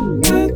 At 0.00 0.49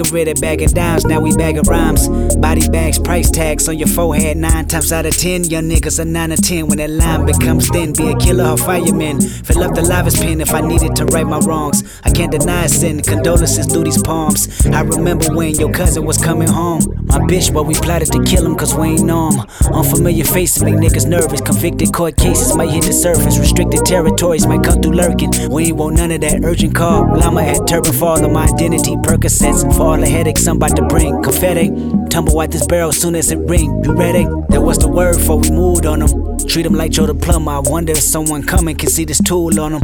More 0.00 0.06
accurate 0.06 0.42
at 0.42 0.62
of 0.62 0.72
dimes, 0.72 1.04
now 1.04 1.20
we 1.20 1.36
bagging 1.36 1.64
rhymes. 1.64 2.08
Body 2.38 2.66
bags, 2.70 2.98
price 2.98 3.30
tags 3.30 3.68
on 3.68 3.78
your 3.78 3.86
forehead. 3.86 4.38
Nine 4.38 4.66
times 4.66 4.92
out 4.92 5.04
of 5.04 5.14
ten, 5.14 5.44
young 5.44 5.64
niggas 5.64 5.98
are 5.98 6.06
nine 6.06 6.32
or 6.32 6.36
ten. 6.36 6.68
When 6.68 6.78
that 6.78 6.88
line 6.88 7.26
becomes 7.26 7.68
thin, 7.68 7.92
be 7.92 8.08
a 8.10 8.16
killer 8.16 8.48
or 8.48 8.56
fireman. 8.56 9.20
Fill 9.20 9.62
up 9.62 9.74
the 9.74 9.82
liveness 9.82 10.18
pen 10.18 10.40
if 10.40 10.54
I 10.54 10.62
needed 10.62 10.96
to 10.96 11.04
right 11.06 11.26
my 11.26 11.38
wrongs. 11.40 12.00
I 12.02 12.10
can't 12.10 12.32
deny 12.32 12.66
sin. 12.66 13.02
Condolences 13.02 13.66
through 13.66 13.84
these 13.84 14.02
palms. 14.02 14.66
I 14.68 14.80
remember 14.80 15.34
when 15.34 15.54
your 15.56 15.70
cousin 15.70 16.06
was 16.06 16.16
coming 16.16 16.48
home. 16.48 16.80
Bitch, 17.28 17.52
but 17.52 17.64
we 17.64 17.74
plotted 17.74 18.10
to 18.12 18.22
kill 18.24 18.46
him 18.46 18.56
cause 18.56 18.74
we 18.74 18.88
ain't 18.88 19.04
know 19.04 19.30
him. 19.30 19.40
Unfamiliar 19.72 20.24
faces 20.24 20.62
make 20.62 20.74
niggas 20.74 21.08
nervous. 21.08 21.40
Convicted 21.40 21.92
court 21.92 22.16
cases 22.16 22.56
might 22.56 22.70
hit 22.70 22.84
the 22.84 22.92
surface. 22.92 23.38
Restricted 23.38 23.84
territories 23.84 24.46
might 24.46 24.62
come 24.62 24.80
through 24.80 24.92
lurking. 24.92 25.32
We 25.50 25.66
ain't 25.66 25.76
want 25.76 25.96
none 25.96 26.10
of 26.10 26.20
that 26.22 26.44
urgent 26.44 26.74
call. 26.74 27.06
Llama 27.16 27.42
had 27.42 27.66
turban 27.66 27.92
for 27.92 28.06
all 28.06 28.24
of 28.24 28.32
my 28.32 28.46
identity. 28.46 28.96
Percocets 28.96 29.62
for 29.76 29.82
all 29.82 29.98
the 29.98 30.08
headaches 30.08 30.46
I'm 30.46 30.56
about 30.56 30.76
to 30.76 30.86
bring. 30.86 31.22
Confetti, 31.22 31.68
tumble 32.08 32.40
out 32.40 32.50
this 32.50 32.66
barrel 32.66 32.92
soon 32.92 33.14
as 33.14 33.30
it 33.30 33.38
ring. 33.38 33.84
You 33.84 33.92
ready? 33.94 34.24
That 34.48 34.62
was 34.62 34.78
the 34.78 34.88
word 34.88 35.16
before 35.16 35.38
we 35.38 35.50
moved 35.50 35.86
on 35.86 36.00
them. 36.00 36.29
Treat 36.50 36.66
him 36.66 36.74
like 36.74 36.90
Joe 36.90 37.06
the 37.06 37.14
plumber. 37.14 37.52
I 37.52 37.60
wonder 37.60 37.92
if 37.92 38.00
someone 38.00 38.42
coming 38.42 38.74
can 38.74 38.88
see 38.90 39.04
this 39.04 39.22
tool 39.22 39.60
on 39.60 39.72
him. 39.72 39.82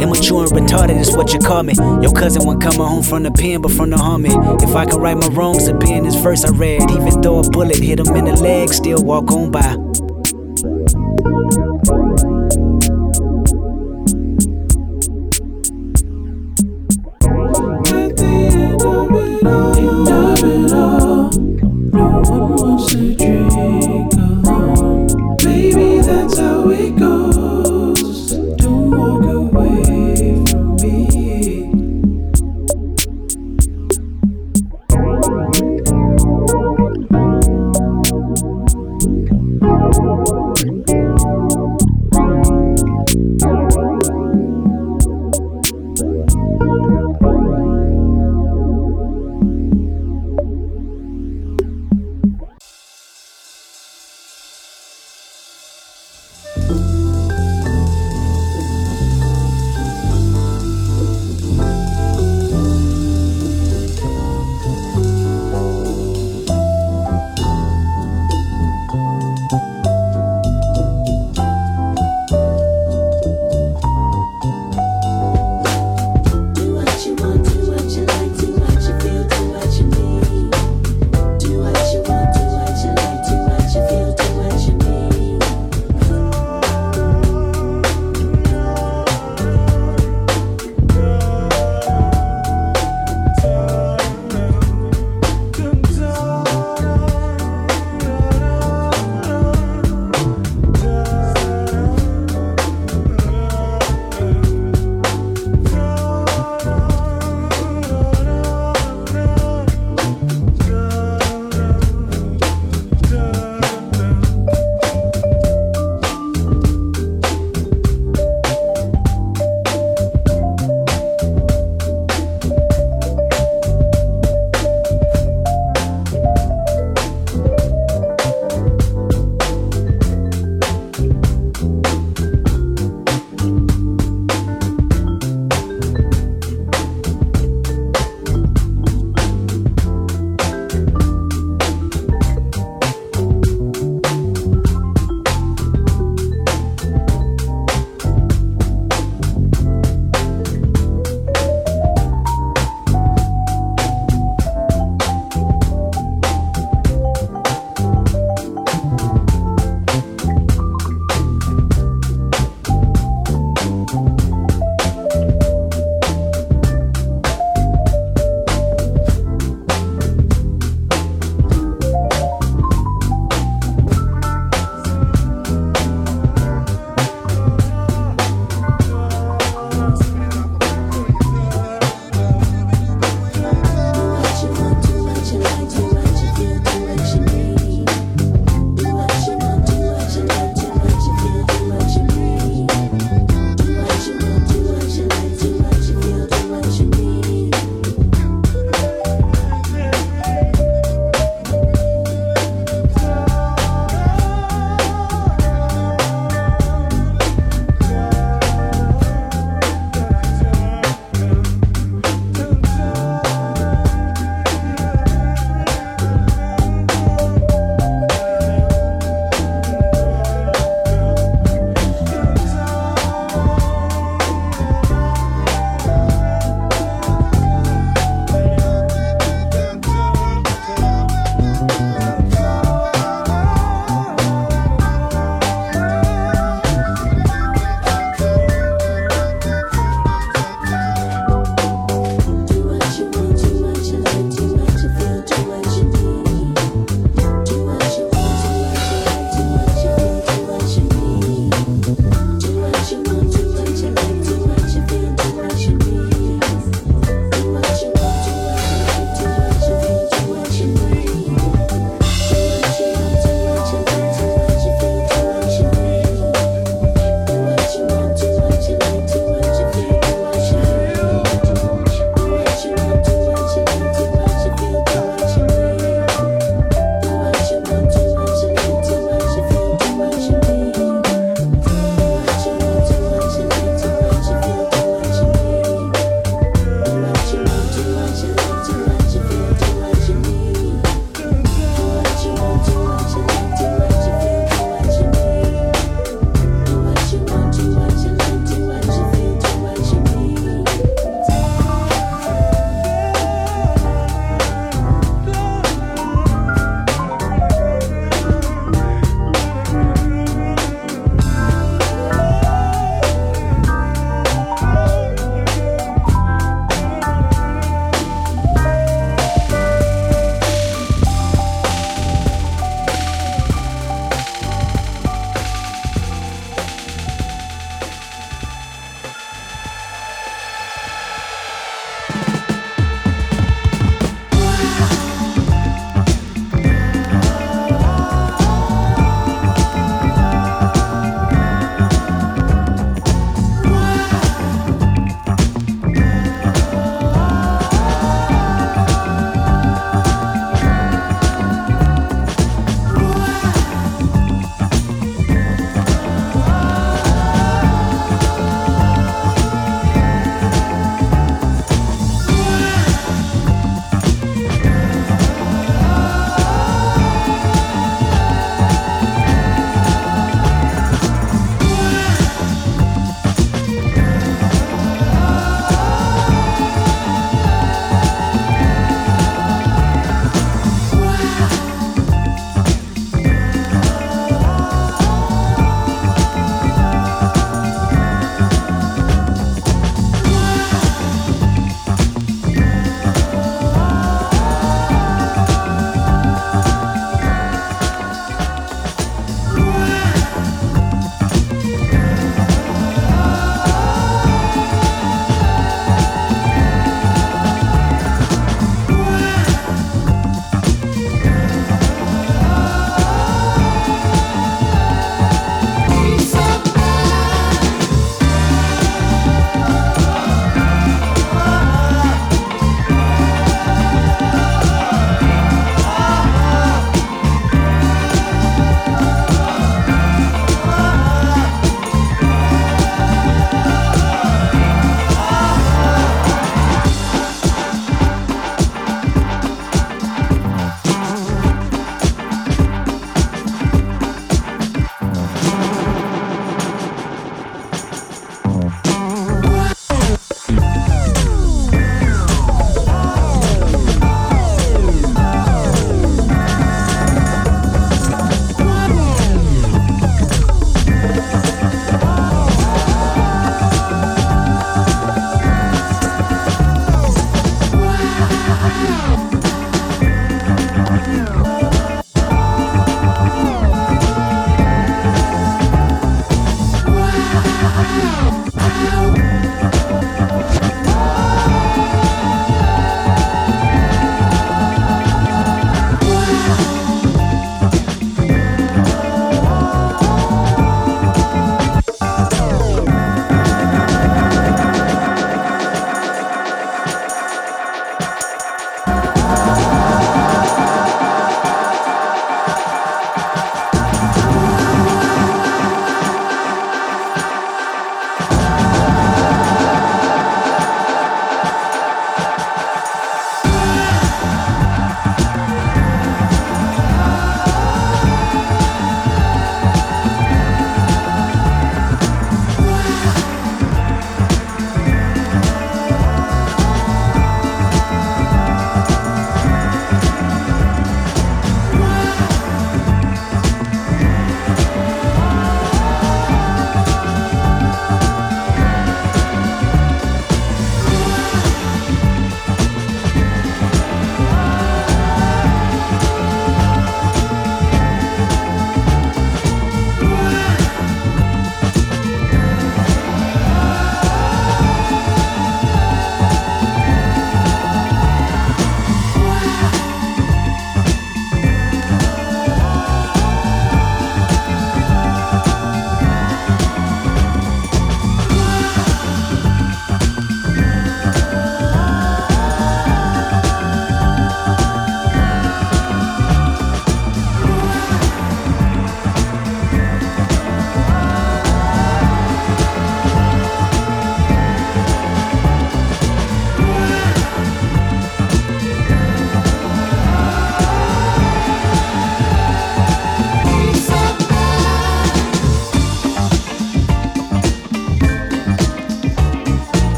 Immature 0.00 0.42
and 0.42 0.52
retarded 0.52 0.98
is 0.98 1.16
what 1.16 1.32
you 1.32 1.38
call 1.38 1.62
me. 1.62 1.74
Your 2.02 2.12
cousin 2.12 2.44
wasn't 2.44 2.64
coming 2.64 2.80
home 2.80 3.04
from 3.04 3.22
the 3.22 3.30
pen, 3.30 3.62
but 3.62 3.70
from 3.70 3.90
the 3.90 3.96
homie. 3.96 4.34
If 4.60 4.74
I 4.74 4.84
could 4.84 5.00
right 5.00 5.16
my 5.16 5.28
wrongs, 5.28 5.68
it'd 5.68 5.78
be 5.78 5.92
in 5.92 6.02
this 6.02 6.16
verse 6.16 6.44
I 6.44 6.50
read. 6.50 6.90
Even 6.90 7.20
though 7.20 7.38
a 7.38 7.48
bullet 7.48 7.78
hit 7.78 8.00
him 8.00 8.16
in 8.16 8.24
the 8.24 8.34
leg, 8.34 8.70
still 8.70 9.00
walk 9.00 9.30
on 9.30 9.52
by. 9.52 9.87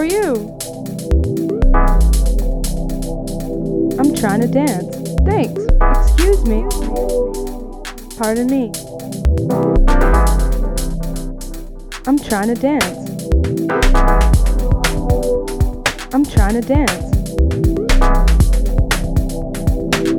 are 0.00 0.06
you? 0.06 0.56
I'm 3.98 4.14
trying 4.14 4.40
to 4.40 4.48
dance. 4.48 4.96
Thanks. 5.26 5.62
Excuse 6.08 6.42
me. 6.46 6.64
Pardon 8.16 8.46
me. 8.46 8.72
I'm 12.06 12.18
trying 12.18 12.48
to 12.48 12.54
dance. 12.54 12.84
I'm 16.14 16.24
trying 16.24 16.54
to 16.54 16.62
dance. 16.62 17.04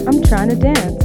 I'm 0.07 0.21
trying 0.21 0.49
to 0.49 0.55
dance. 0.55 1.00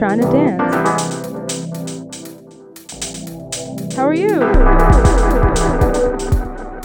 trying 0.00 0.18
to 0.18 0.32
dance. 0.32 0.62
How 3.94 4.06
are 4.08 4.14
you? 4.14 4.42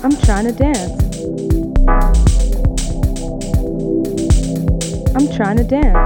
I'm 0.04 0.18
trying 0.18 0.44
to 0.44 0.52
dance. 0.52 0.92
I'm 5.16 5.30
trying 5.34 5.56
to 5.56 5.64
dance. 5.64 6.05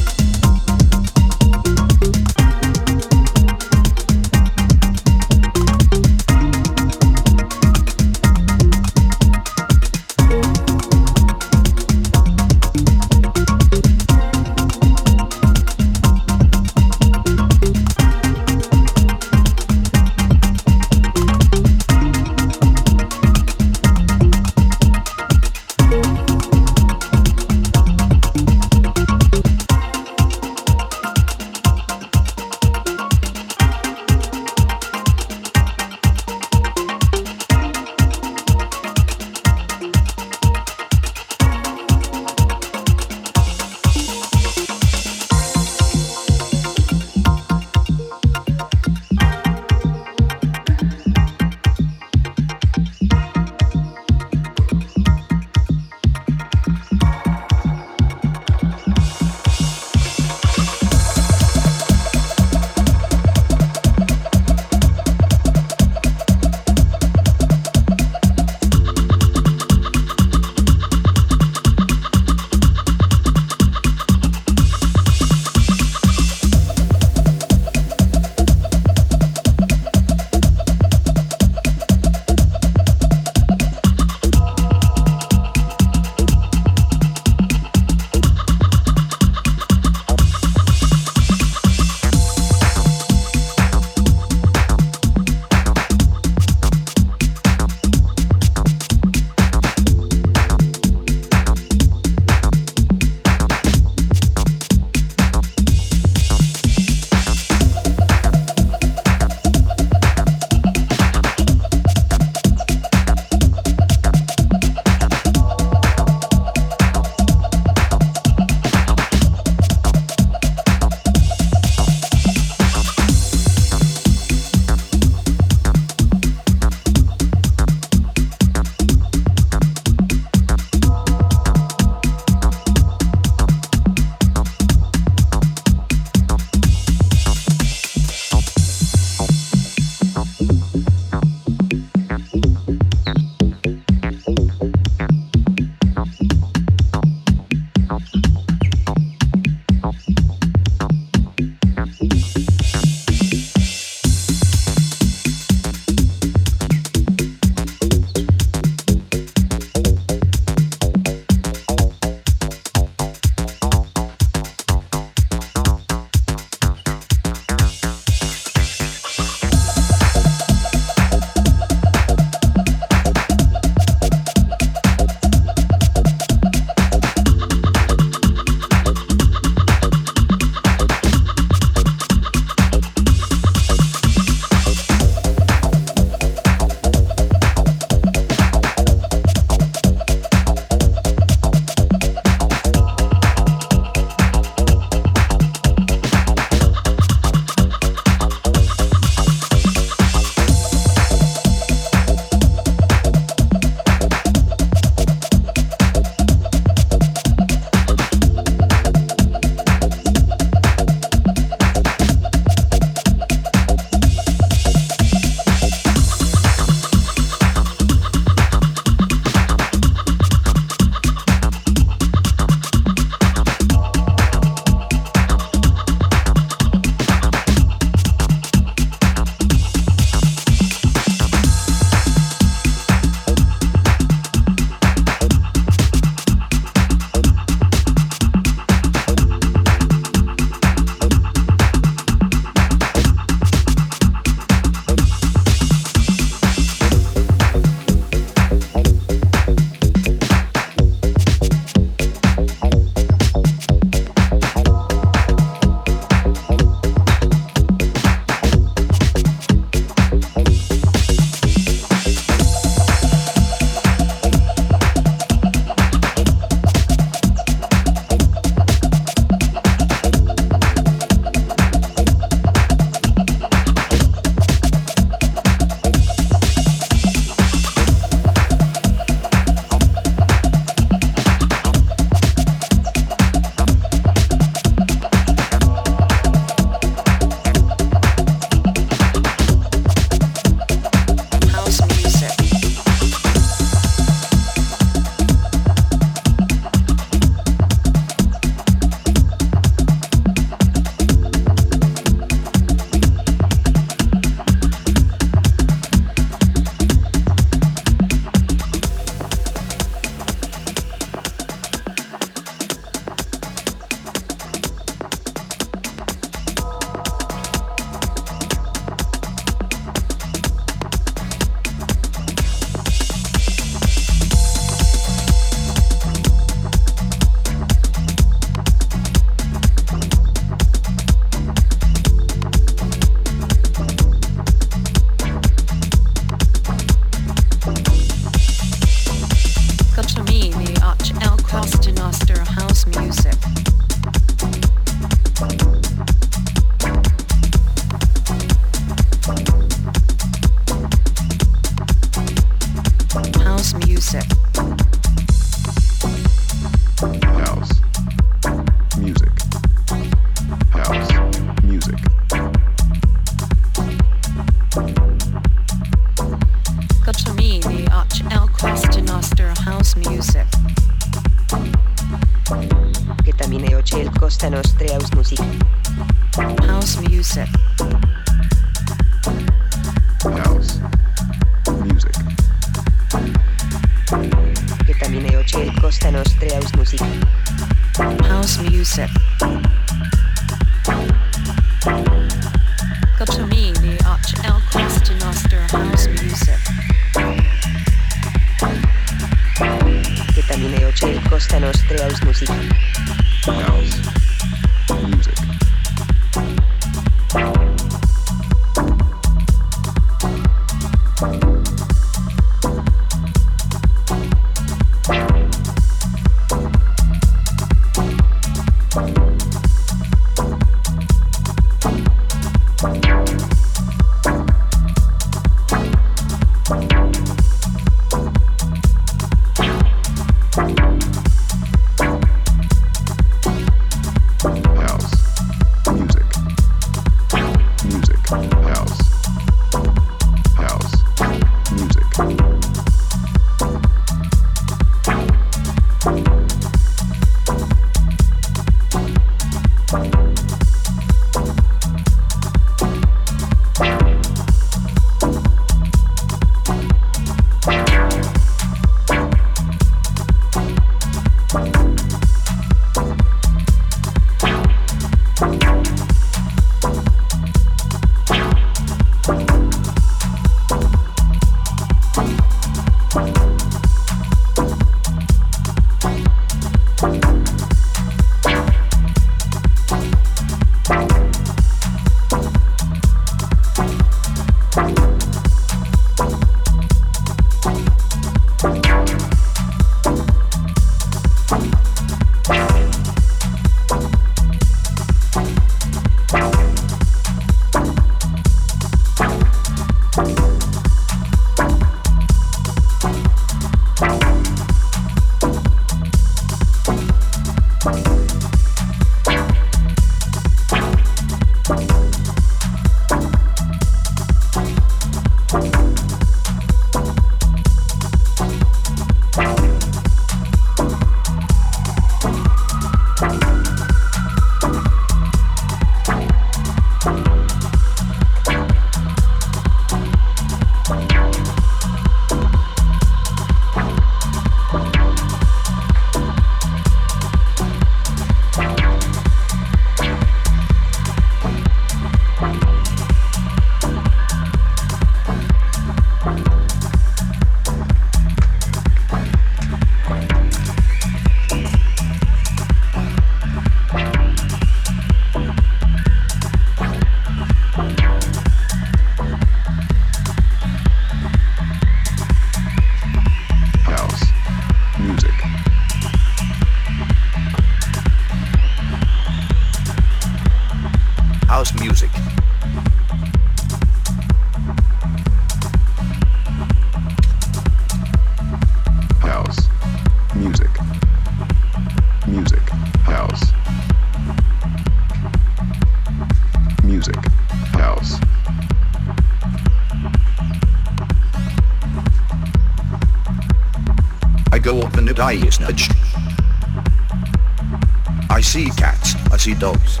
See 599.46 599.54
dogs. 599.54 600.00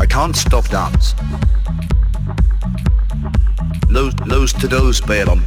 I 0.00 0.06
can't 0.06 0.34
stop 0.34 0.66
dance. 0.68 1.14
Lows, 3.88 4.14
lows 4.26 4.52
to 4.54 4.66
those 4.66 5.00
bail 5.00 5.30
on. 5.30 5.40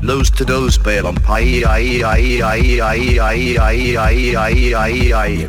Lows 0.00 0.30
to 0.38 0.46
those 0.46 0.78
bail 0.78 1.06
on. 1.06 1.18
Aye, 1.28 1.64
aye, 1.66 2.00
aye, 2.12 2.40
aye, 2.52 2.80
aye, 2.80 3.18
aye, 3.20 3.58
aye, 3.60 3.96
aye, 4.06 4.36
aye, 4.46 4.72
aye, 4.84 5.12
aye. 5.22 5.46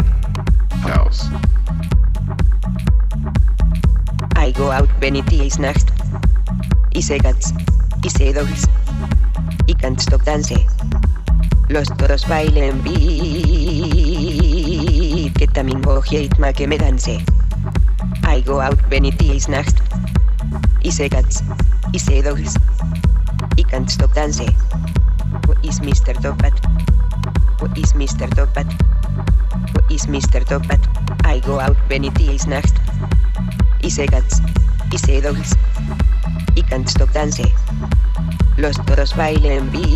House. 0.90 1.30
I 4.36 4.52
go 4.52 4.72
out 4.72 4.90
when 5.00 5.16
it 5.16 5.32
is 5.32 5.60
nacht. 5.60 5.88
Y 6.94 7.02
se 7.02 7.20
cats. 7.20 7.54
Y 8.04 8.10
se 8.10 8.34
dogs. 8.34 8.68
Y 9.66 9.76
can't 9.76 10.02
stop 10.02 10.26
dance. 10.26 10.60
Los 11.70 11.88
toros 11.98 12.28
bailen 12.28 12.84
beat. 12.84 14.59
vitamin 15.50 15.82
bohietma 15.82 16.54
que 16.54 16.68
me 16.68 16.78
danse. 16.78 17.26
I 18.24 18.42
go 18.42 18.62
out 18.62 18.78
benitis 18.90 19.50
nacht. 19.50 19.82
I 20.86 20.90
say 20.92 21.10
cats. 21.10 21.42
I 21.92 21.98
say 21.98 22.22
dogs. 22.22 22.56
I 23.58 23.64
can't 23.64 23.90
stop 23.90 24.14
dance. 24.14 24.46
What 25.48 25.58
is 25.66 25.80
Mr. 25.82 26.14
Topat? 26.22 26.54
What 27.62 27.76
is 27.76 27.94
Mr. 27.94 28.30
Topat? 28.30 28.70
What 29.74 29.92
is 29.92 30.06
Mr. 30.06 30.46
Topat? 30.46 30.86
I 31.26 31.40
go 31.40 31.60
out 31.60 31.78
benitis 31.90 32.46
nacht. 32.46 32.78
I 33.84 33.90
say 33.90 34.06
cats. 34.06 34.40
I 34.94 34.98
say 34.98 35.20
dogs. 35.20 35.56
I 36.58 36.62
can't 36.70 36.88
stop 36.88 37.12
dance. 37.12 37.42
Los 38.58 38.78
toros 38.86 39.16
bailen 39.18 39.72
beat. 39.72 39.90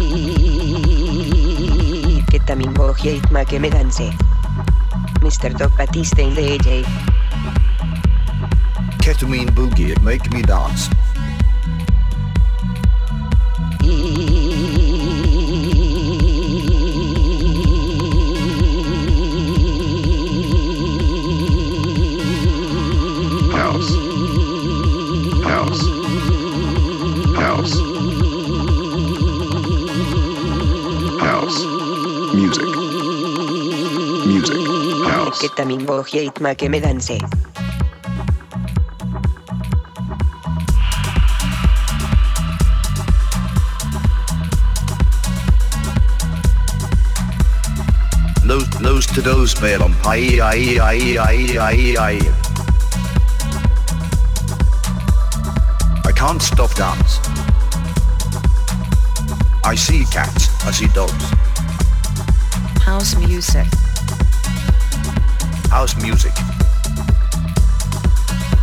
Que 2.31 2.39
también 2.39 2.73
bohietma 2.73 3.45
que 3.45 3.59
me 3.59 3.69
danse. 3.69 4.09
Mr. 5.23 5.57
Doc 5.57 5.71
Batiste 5.77 6.19
in 6.19 6.35
the 6.35 6.41
AJ. 6.41 6.83
Ketamine 8.99 9.49
boogie, 9.51 9.95
make 10.03 10.29
me 10.33 10.41
dance. 10.41 10.89
E- 13.81 14.32
también 35.49 35.85
voy 35.85 36.03
a 36.03 36.55
que 36.55 36.69
me 36.69 36.79
dance. 36.79 37.17
Los, 48.43 48.81
los 48.81 49.07
to 49.07 49.21
dos 49.21 49.55
pelon, 49.55 49.95
ay, 50.05 50.39
ay. 50.39 52.19
I 56.05 56.11
can't 56.13 56.41
stop 56.41 56.73
dance. 56.75 57.19
I 59.65 59.75
see 59.75 60.05
cats, 60.11 60.49
I 60.65 60.71
see 60.71 60.87
dogs. 60.87 61.31
House 62.85 63.15
music. 63.15 63.82
House 65.73 65.95
music. 66.03 66.31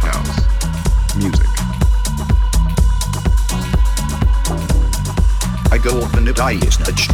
House. 0.00 1.16
Music. 1.16 1.48
I 5.72 5.78
go 5.82 6.00
off 6.00 6.14
and 6.14 6.28
the 6.28 6.40
eye 6.40 6.52
is 6.52 6.78
nudged. 6.78 7.10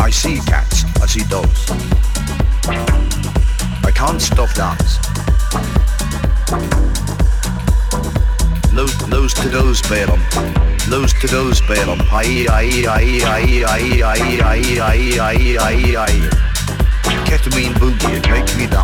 I 0.00 0.08
see 0.08 0.38
cats, 0.46 0.84
I 1.02 1.06
see 1.06 1.22
dogs. 1.28 1.70
I 3.84 3.92
can't 3.94 4.22
stop 4.22 4.48
dance. 4.54 4.98
Nose 8.72 9.34
to 9.34 9.50
nose, 9.50 9.82
Balaam. 9.82 10.20
Nose 10.88 11.12
to 11.20 11.26
nose, 11.30 11.60
Balaam. 11.68 12.00
Aye, 12.10 12.46
aye, 12.48 12.86
aye, 12.88 13.20
aye, 13.22 13.64
aye, 13.66 14.02
aye, 14.02 14.40
aye, 14.42 14.80
aye, 14.80 15.18
aye, 15.20 15.56
aye, 15.60 15.96
aye 16.08 16.49
to 17.42 17.56
mean 17.56 17.72
boogie. 17.74 18.16
It 18.16 18.28
makes 18.30 18.56
me 18.56 18.66
die. 18.66 18.79